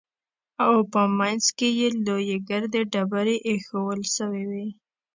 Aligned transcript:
او 0.63 0.73
په 0.91 1.01
منځ 1.17 1.43
کښې 1.57 1.69
يې 1.79 1.89
لويې 2.05 2.37
ګردې 2.49 2.81
ډبرې 2.91 3.35
ايښوول 3.49 4.01
سوې 4.15 4.43
وې. 4.51 4.67